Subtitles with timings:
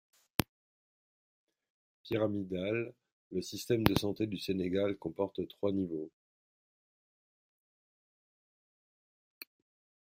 [2.01, 2.95] Pyramidal,
[3.33, 6.09] le système de santé du Sénégal comporte trois niveaux.